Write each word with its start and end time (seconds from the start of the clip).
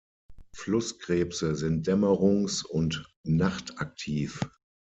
Flusskrebse 0.55 1.53
sind 1.55 1.87
dämmerungs- 1.87 2.65
und 2.65 3.07
nachtaktiv. 3.21 4.39